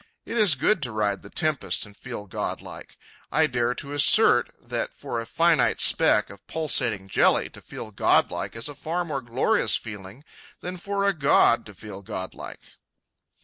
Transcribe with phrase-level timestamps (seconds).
[0.25, 2.97] It is good to ride the tempest and feel godlike.
[3.31, 8.55] I dare to assert that for a finite speck of pulsating jelly to feel godlike
[8.55, 10.23] is a far more glorious feeling
[10.61, 12.77] than for a god to feel godlike.